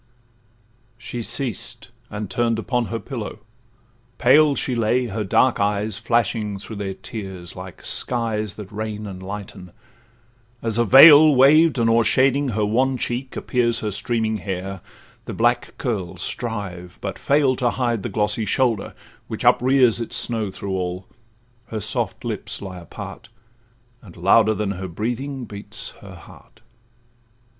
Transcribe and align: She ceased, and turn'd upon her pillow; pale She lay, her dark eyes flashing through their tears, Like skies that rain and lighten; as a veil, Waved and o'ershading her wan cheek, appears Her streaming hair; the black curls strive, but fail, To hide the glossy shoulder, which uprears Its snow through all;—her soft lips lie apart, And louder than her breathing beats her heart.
She 0.97 1.21
ceased, 1.21 1.91
and 2.09 2.27
turn'd 2.27 2.57
upon 2.57 2.85
her 2.85 2.97
pillow; 2.97 3.37
pale 4.17 4.55
She 4.55 4.73
lay, 4.73 5.05
her 5.05 5.23
dark 5.23 5.59
eyes 5.59 5.99
flashing 5.99 6.57
through 6.57 6.77
their 6.77 6.95
tears, 6.95 7.55
Like 7.55 7.85
skies 7.85 8.55
that 8.55 8.71
rain 8.71 9.05
and 9.05 9.21
lighten; 9.21 9.71
as 10.59 10.79
a 10.79 10.85
veil, 10.85 11.35
Waved 11.35 11.77
and 11.77 11.87
o'ershading 11.87 12.53
her 12.53 12.65
wan 12.65 12.97
cheek, 12.97 13.35
appears 13.35 13.81
Her 13.81 13.91
streaming 13.91 14.37
hair; 14.37 14.81
the 15.25 15.35
black 15.35 15.75
curls 15.77 16.23
strive, 16.23 16.97
but 16.99 17.19
fail, 17.19 17.55
To 17.57 17.69
hide 17.69 18.01
the 18.01 18.09
glossy 18.09 18.45
shoulder, 18.45 18.95
which 19.27 19.45
uprears 19.45 20.01
Its 20.01 20.15
snow 20.15 20.49
through 20.49 20.73
all;—her 20.73 21.79
soft 21.79 22.25
lips 22.25 22.59
lie 22.59 22.79
apart, 22.79 23.29
And 24.01 24.17
louder 24.17 24.55
than 24.55 24.71
her 24.71 24.87
breathing 24.87 25.45
beats 25.45 25.91
her 25.99 26.15
heart. 26.15 26.61